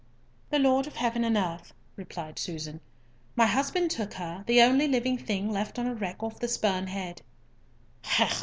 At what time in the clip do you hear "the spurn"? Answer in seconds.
6.39-6.87